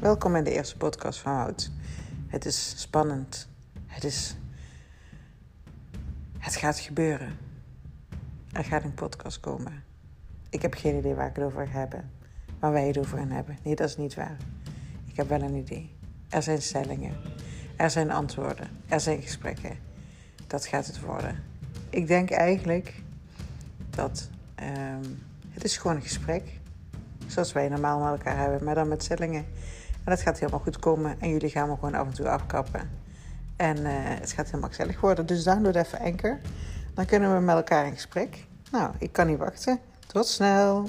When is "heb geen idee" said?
10.62-11.14